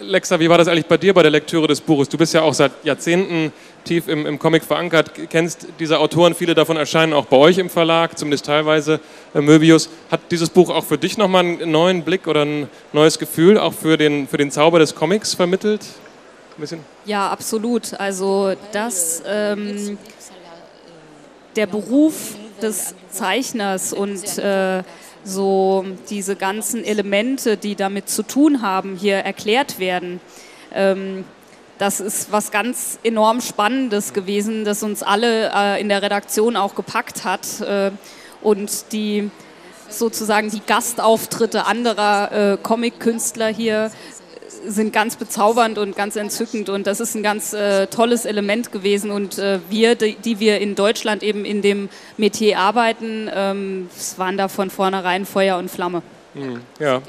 [0.00, 2.08] Lexa, wie war das eigentlich bei dir bei der Lektüre des Buches?
[2.08, 3.52] Du bist ja auch seit Jahrzehnten
[3.84, 7.68] tief im, im Comic verankert, kennst diese Autoren, viele davon erscheinen auch bei euch im
[7.68, 8.98] Verlag, zumindest teilweise
[9.34, 9.90] äh, Möbius.
[10.10, 13.74] Hat dieses Buch auch für dich nochmal einen neuen Blick oder ein neues Gefühl auch
[13.74, 15.82] für den, für den Zauber des Comics vermittelt?
[16.56, 16.80] Ein bisschen?
[17.04, 17.92] Ja, absolut.
[18.00, 19.98] Also das, ähm,
[21.56, 24.82] der Beruf des Zeichners und äh,
[25.24, 30.20] so diese ganzen Elemente, die damit zu tun haben, hier erklärt werden.
[30.72, 31.24] Ähm,
[31.78, 36.74] das ist was ganz enorm Spannendes gewesen, das uns alle äh, in der Redaktion auch
[36.74, 37.90] gepackt hat äh,
[38.42, 39.30] und die
[39.88, 43.90] sozusagen die Gastauftritte anderer äh, Comic-Künstler hier
[44.66, 49.10] sind ganz bezaubernd und ganz entzückend und das ist ein ganz äh, tolles Element gewesen
[49.10, 54.18] und äh, wir, die, die wir in Deutschland eben in dem Metier arbeiten, ähm, es
[54.18, 56.02] waren da von vornherein Feuer und Flamme.
[56.78, 57.00] Ja.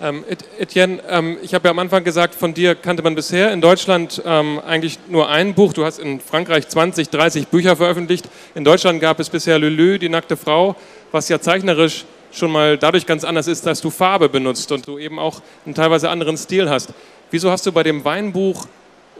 [0.00, 3.52] Ähm, Et- Etienne, ähm, ich habe ja am Anfang gesagt, von dir kannte man bisher
[3.52, 5.72] in Deutschland ähm, eigentlich nur ein Buch.
[5.72, 8.28] Du hast in Frankreich 20, 30 Bücher veröffentlicht.
[8.56, 10.74] In Deutschland gab es bisher Lulü, die nackte Frau,
[11.12, 12.04] was ja zeichnerisch
[12.34, 15.74] schon mal dadurch ganz anders ist, dass du Farbe benutzt und du eben auch einen
[15.74, 16.90] teilweise anderen Stil hast.
[17.30, 18.66] Wieso hast du bei dem Weinbuch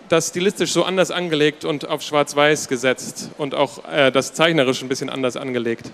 [0.09, 4.89] das stilistisch so anders angelegt und auf Schwarz-Weiß gesetzt und auch äh, das zeichnerisch ein
[4.89, 5.91] bisschen anders angelegt?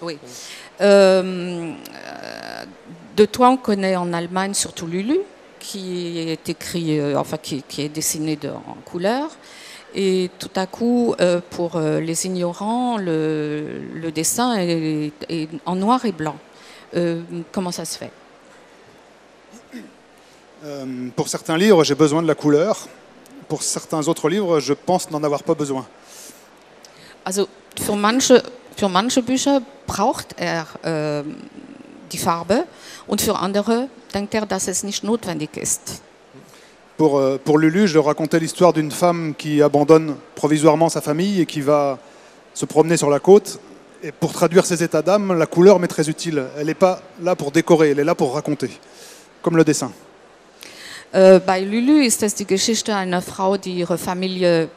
[0.00, 0.18] Oui.
[0.80, 1.74] Euh, euh,
[3.16, 5.20] de toi, on connaît en Allemagne surtout Lulu,
[5.60, 9.28] qui est écrit, euh, enfin qui, qui est dessiné de- en couleur.
[9.94, 15.76] Et tout à coup, euh, pour euh, les ignorants, le, le dessin est, est en
[15.76, 16.36] noir et blanc.
[16.94, 18.10] Euh, comment ça se fait?
[20.64, 22.88] Euh, pour certains livres, j'ai besoin de la couleur.
[23.48, 25.86] Pour certains autres livres, je pense n'en avoir pas besoin.
[27.24, 28.42] Also für manche,
[28.76, 31.36] für manche Bücher braucht er ähm,
[32.10, 32.64] die Farbe
[33.06, 36.02] und für andere denkt er, dass es nicht notwendig ist.
[37.02, 41.46] Pour, euh, pour Lulu, je racontais l'histoire d'une femme qui abandonne provisoirement sa famille et
[41.46, 41.98] qui va
[42.54, 43.58] se promener sur la côte.
[44.04, 46.44] Et pour traduire ses états d'âme, la couleur m'est très utile.
[46.56, 48.70] Elle n'est pas là pour décorer, elle est là pour raconter,
[49.42, 49.90] comme le dessin.
[51.12, 54.68] Äh, bei Lulu ist es die Geschichte einer Frau, die ihre Familie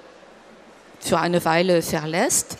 [1.00, 2.58] für eine Weile verlässt,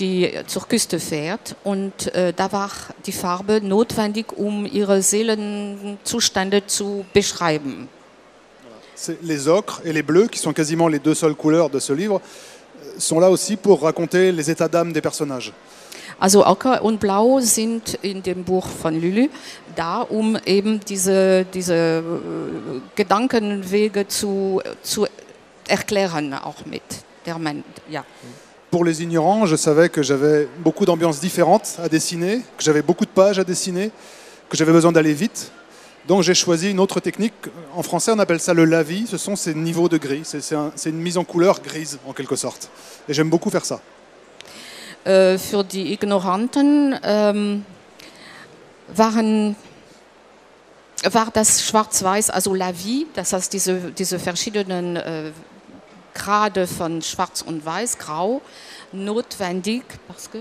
[0.00, 1.54] die zur Küste fährt.
[1.62, 2.72] Und äh, da war
[3.06, 7.88] die Farbe notwendig, um ihre Seelenzustände zu beschreiben.
[9.22, 12.20] Les ocres et les bleus, qui sont quasiment les deux seules couleurs de ce livre,
[12.20, 15.52] euh, sont là aussi pour raconter les états d'âme des personnages.
[16.18, 19.28] Also Ocker und Blau sind in dem Buch von Lülü
[19.74, 25.06] da, um eben diese, diese äh, Gedankenwege zu, zu
[25.68, 26.82] erklären, auch mit
[27.26, 28.04] der Men ja.
[28.70, 33.04] Pour les ignorants, je savais que j'avais beaucoup d'ambiances différentes à dessiner, que j'avais beaucoup
[33.04, 33.90] de pages à dessiner,
[34.48, 35.50] que j'avais besoin d'aller vite.
[36.08, 37.34] Donc j'ai choisi une autre technique.
[37.74, 39.06] En français, on appelle ça le lavis.
[39.08, 40.22] Ce sont ces niveaux de gris.
[40.24, 42.70] C'est un- une mise en couleur grise, en quelque sorte.
[43.08, 43.80] Et j'aime beaucoup faire ça.
[45.04, 47.64] Äh, für die Ignoranten ähm,
[48.94, 49.54] waren
[51.04, 55.30] war das Schwarz-Weiß, also La Vie, das heißt diese, diese verschiedenen äh,
[56.14, 58.40] Grade von Schwarz und Weiß, Grau,
[58.92, 60.38] notwendig, parce que,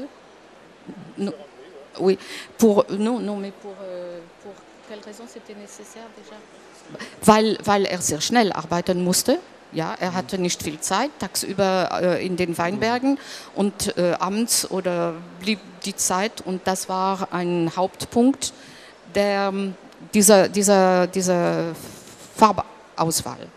[1.18, 1.32] no,
[2.00, 2.18] oui,
[2.58, 4.54] pour, non, non, mais pour, euh, pour
[4.88, 6.36] quelle raison c'était nécessaire déjà?
[7.24, 9.40] Weil, weil er sehr schnell arbeiten musste.
[9.72, 13.18] Ja, er hatte nicht viel Zeit tagsüber äh, in den Weinbergen
[13.56, 18.54] und äh, abends oder blieb die Zeit und das war ein Hauptpunkt
[19.16, 19.52] der,
[20.14, 21.74] dieser, dieser, dieser
[22.38, 23.48] Farbauswahl.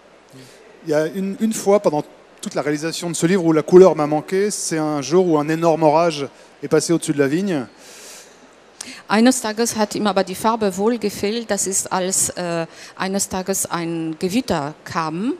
[0.84, 2.02] Il y a une, une fois pendant
[2.40, 5.38] toute la réalisation de ce livre où la couleur m'a manqué, c'est un jour où
[5.38, 6.26] un énorme orage
[6.62, 7.66] est passé au-dessus de la vigne.
[9.08, 11.50] Eines Tages hat ihm aber die Farbe wohl gefehlt.
[11.50, 15.34] Das ist, als äh, eines Tages ein Gewitter kam.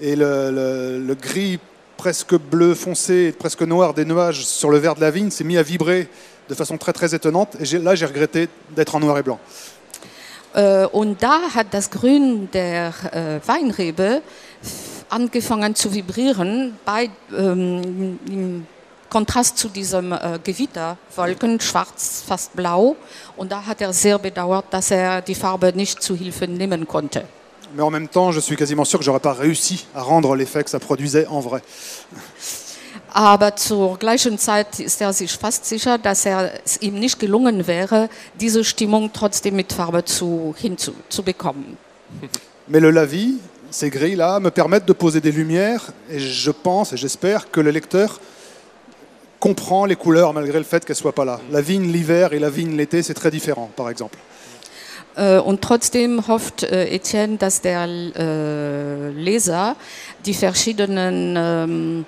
[0.00, 1.58] Et le, le- le gris
[1.96, 5.58] presque bleu foncé presque noir des nuages sur le vert de la vigne s'est mis
[5.58, 6.08] à vibrer
[6.48, 7.56] de façon très très étonnante.
[7.60, 9.38] Et là, j'ai regretté d'être en noir et blanc.
[10.54, 14.22] Äh, und da hat das Grün der äh, Weinrebe
[15.08, 18.66] angefangen zu vibrieren bei, ähm,
[19.10, 22.96] Kontrast zu diesem äh, Gewitterwolken, schwarz, fast blau.
[23.36, 27.24] Und da hat er sehr bedauert, dass er die Farbe nicht zu Hilfe nehmen konnte.
[27.74, 30.64] Mais en même temps, je suis quasiment sûr que j'aurais pas réussi à rendre l'effet
[30.64, 31.62] que ça produisait en vrai.
[33.12, 37.66] Aber zur gleichen Zeit ist er sich fast sicher, dass er, es ihm nicht gelungen
[37.66, 38.08] wäre,
[38.40, 41.76] diese Stimmung trotzdem mit Farbe zu, hinzubekommen.
[42.68, 43.34] Mais le lavis,
[43.70, 47.70] ces grilles-là, me permettent de poser des lumières et je pense et j'espère que le
[47.70, 48.20] lecteur
[49.40, 51.40] comprend les couleurs malgré le fait qu'elles soient pas là.
[51.50, 54.18] La vigne l'hiver et la vigne l'été, c'est très différent, par exemple.
[55.16, 59.76] Äh, Und trotzdem hofft äh, Etienne, dass der äh, Leser
[60.24, 62.06] die verschiedenen ähm,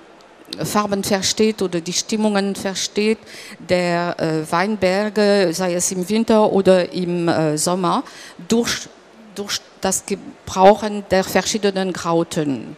[0.63, 3.17] Farben versteht oder die Stimmungen versteht
[3.57, 4.15] der
[4.51, 8.03] Weinberge, sei es im Winter oder im Sommer,
[8.47, 8.87] durch,
[9.33, 12.77] durch das Gebrauchen der verschiedenen Grautönen.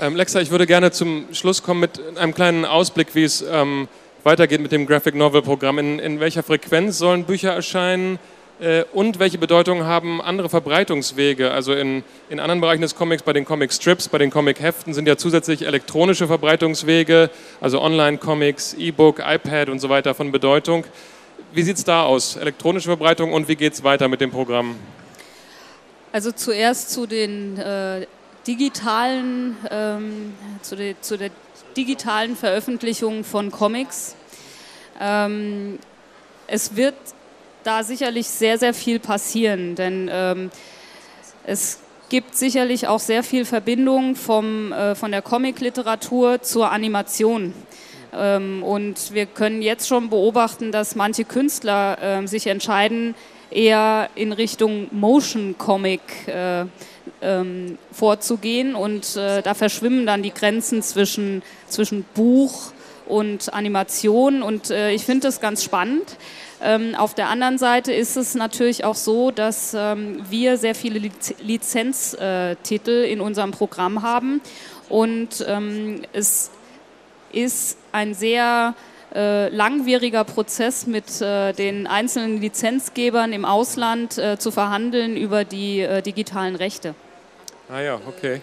[0.00, 3.86] Ähm, Lexa, ich würde gerne zum Schluss kommen mit einem kleinen Ausblick, wie es ähm,
[4.24, 5.78] weitergeht mit dem Graphic Novel Programm.
[5.78, 8.18] In, in welcher Frequenz sollen Bücher erscheinen
[8.60, 11.52] äh, und welche Bedeutung haben andere Verbreitungswege?
[11.52, 14.94] Also in, in anderen Bereichen des Comics, bei den Comic Strips, bei den Comic Heften
[14.94, 17.30] sind ja zusätzlich elektronische Verbreitungswege,
[17.60, 20.84] also Online-Comics, E-Book, iPad und so weiter von Bedeutung.
[21.52, 22.34] Wie sieht es da aus?
[22.34, 24.74] Elektronische Verbreitung und wie geht es weiter mit dem Programm?
[26.10, 28.06] Also zuerst zu den äh,
[28.46, 31.30] digitalen, ähm, zu, de, zu der
[31.76, 34.16] digitalen Veröffentlichung von Comics.
[35.00, 35.78] Ähm,
[36.46, 36.94] es wird
[37.64, 40.50] da sicherlich sehr, sehr viel passieren, denn ähm,
[41.46, 47.54] es gibt sicherlich auch sehr viel Verbindung vom, äh, von der Comic-Literatur zur Animation.
[48.12, 53.14] Ähm, und wir können jetzt schon beobachten, dass manche Künstler ähm, sich entscheiden,
[53.50, 56.66] eher in Richtung Motion Comic äh,
[57.20, 58.74] ähm, vorzugehen.
[58.74, 62.72] Und äh, da verschwimmen dann die Grenzen zwischen, zwischen Buch
[63.06, 64.42] und Animation.
[64.42, 66.16] Und äh, ich finde das ganz spannend.
[66.62, 70.98] Ähm, auf der anderen Seite ist es natürlich auch so, dass ähm, wir sehr viele
[70.98, 74.40] Liz Lizenztitel in unserem Programm haben.
[74.88, 76.50] Und ähm, es
[77.32, 78.74] ist ein sehr
[79.14, 85.80] äh, langwieriger Prozess mit äh, den einzelnen Lizenzgebern im Ausland äh, zu verhandeln über die
[85.80, 86.94] äh, digitalen Rechte.
[87.68, 88.40] Ah ja, okay.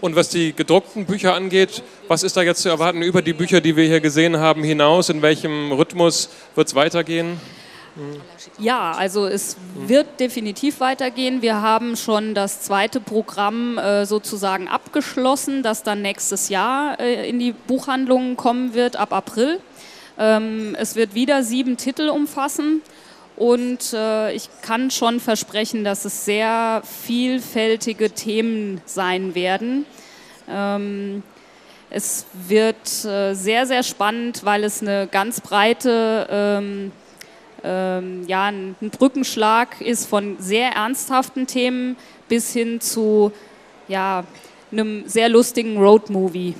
[0.00, 3.60] Und was die gedruckten Bücher angeht, was ist da jetzt zu erwarten über die Bücher,
[3.60, 5.08] die wir hier gesehen haben, hinaus?
[5.08, 7.40] In welchem Rhythmus wird es weitergehen?
[8.58, 11.42] Ja, also es wird definitiv weitergehen.
[11.42, 17.40] Wir haben schon das zweite Programm äh, sozusagen abgeschlossen, das dann nächstes Jahr äh, in
[17.40, 19.58] die Buchhandlungen kommen wird, ab April.
[20.18, 22.82] Ähm, es wird wieder sieben Titel umfassen
[23.36, 29.86] und äh, ich kann schon versprechen, dass es sehr vielfältige Themen sein werden.
[30.50, 31.22] Ähm,
[31.90, 36.92] es wird äh, sehr, sehr spannend, weil es eine ganz breite, ähm,
[37.62, 41.96] ähm, ja, ein ein Brückenschlag ist von sehr ernsthaften Themen
[42.28, 43.32] bis hin zu
[43.86, 44.24] ja,
[44.70, 46.54] einem sehr lustigen Roadmovie.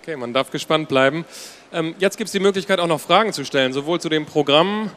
[0.00, 1.24] Okay, man darf gespannt bleiben.
[1.70, 4.90] Ähm, jetzt gibt es die Möglichkeit, auch noch Fragen zu stellen, sowohl zu dem Programm,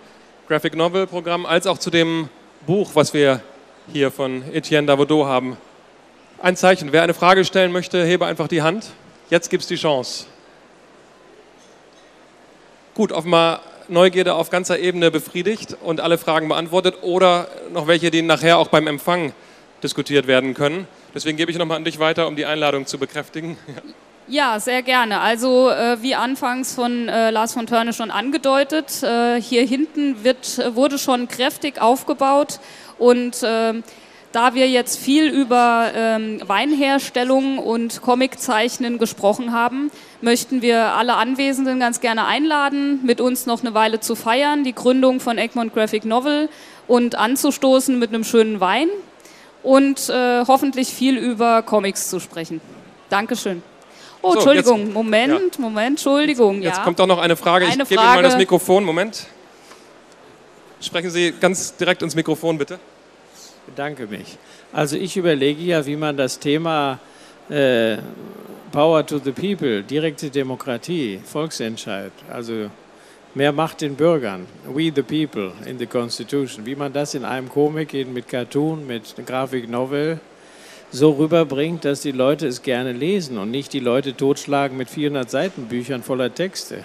[0.48, 2.30] Graphic Novel Programm, als auch zu dem
[2.66, 3.42] Buch, was wir
[3.92, 5.58] hier von Etienne Davodeau haben.
[6.42, 6.94] Ein Zeichen.
[6.94, 8.92] Wer eine Frage stellen möchte, hebe einfach die Hand.
[9.30, 10.28] Jetzt gibt es die Chance.
[12.96, 18.22] Gut, offenbar Neugierde auf ganzer Ebene befriedigt und alle Fragen beantwortet oder noch welche, die
[18.22, 19.34] nachher auch beim Empfang
[19.84, 20.88] diskutiert werden können.
[21.14, 23.58] Deswegen gebe ich nochmal an dich weiter, um die Einladung zu bekräftigen.
[23.68, 23.82] Ja,
[24.60, 25.20] sehr gerne.
[25.20, 30.62] Also äh, wie anfangs von äh, Lars von Törne schon angedeutet, äh, hier hinten wird,
[30.74, 32.62] wurde schon kräftig aufgebaut
[32.98, 33.84] und ähm,
[34.32, 41.82] da wir jetzt viel über ähm, Weinherstellung und Comiczeichnen gesprochen haben, möchten wir alle Anwesenden
[41.82, 46.06] ganz gerne einladen, mit uns noch eine Weile zu feiern, die Gründung von Egmont Graphic
[46.06, 46.48] Novel
[46.88, 48.88] und anzustoßen mit einem schönen Wein
[49.62, 52.62] und äh, hoffentlich viel über Comics zu sprechen.
[53.10, 53.62] Dankeschön.
[54.22, 55.62] Oh, so, Entschuldigung, jetzt, Moment, ja.
[55.62, 56.62] Moment, Entschuldigung.
[56.62, 56.84] Jetzt ja.
[56.84, 57.66] kommt doch noch eine Frage.
[57.66, 58.84] Eine ich gebe Ihnen mal das Mikrofon.
[58.84, 59.28] Moment.
[60.80, 62.80] Sprechen Sie ganz direkt ins Mikrofon, bitte
[63.66, 64.38] bedanke mich.
[64.74, 67.00] Also ich überlege ja, wie man das Thema
[67.50, 67.98] äh,
[68.72, 72.70] Power to the People, direkte Demokratie, Volksentscheid, also
[73.34, 77.50] mehr Macht den Bürgern, we the people in the Constitution, wie man das in einem
[77.50, 80.20] Komik, mit Cartoon, mit Grafiknovel
[80.92, 85.30] so rüberbringt, dass die Leute es gerne lesen und nicht die Leute totschlagen mit 400
[85.30, 86.84] Seiten Büchern voller Texte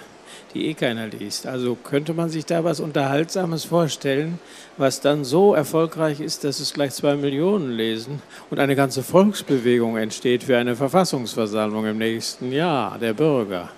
[0.53, 1.45] die eh keiner liest.
[1.45, 4.39] Also könnte man sich da was Unterhaltsames vorstellen,
[4.77, 9.97] was dann so erfolgreich ist, dass es gleich zwei Millionen lesen und eine ganze Volksbewegung
[9.97, 13.69] entsteht für eine Verfassungsversammlung im nächsten Jahr der Bürger.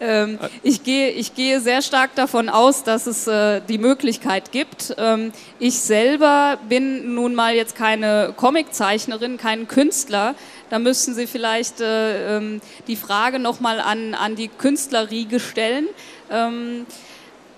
[0.00, 4.94] Ähm, ich, gehe, ich gehe sehr stark davon aus, dass es äh, die Möglichkeit gibt.
[4.98, 10.34] Ähm, ich selber bin nun mal jetzt keine Comiczeichnerin, kein Künstler.
[10.68, 15.86] Da müssten Sie vielleicht äh, ähm, die Frage nochmal an, an die Künstlerriege stellen.
[16.30, 16.86] Ähm,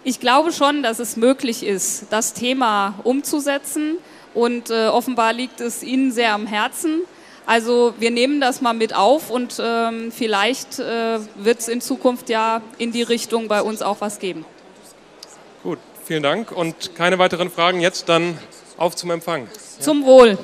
[0.04, 3.96] ich glaube schon, dass es möglich ist, das Thema umzusetzen.
[4.34, 7.00] Und äh, offenbar liegt es Ihnen sehr am Herzen.
[7.48, 12.28] Also wir nehmen das mal mit auf und ähm, vielleicht äh, wird es in Zukunft
[12.28, 14.44] ja in die Richtung bei uns auch was geben.
[15.62, 17.80] Gut, vielen Dank und keine weiteren Fragen.
[17.80, 18.36] Jetzt dann
[18.76, 19.48] auf zum Empfang.
[19.80, 20.36] Zum Wohl.